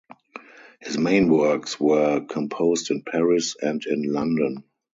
His 0.79 0.97
main 0.97 1.29
works 1.29 1.79
were 1.79 2.21
composed 2.21 2.89
in 2.89 3.03
Paris 3.03 3.55
and 3.61 3.85
in 3.85 4.01
London. 4.11 4.63